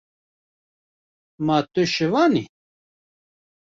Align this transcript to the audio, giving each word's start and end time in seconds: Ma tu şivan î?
Ma 1.45 1.57
tu 1.73 1.81
şivan 1.93 2.33
î? 2.43 2.43